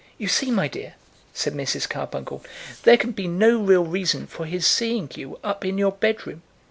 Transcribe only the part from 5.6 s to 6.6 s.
in your bedroom.